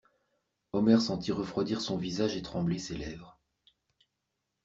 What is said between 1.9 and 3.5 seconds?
visage et trembler ses lèvres.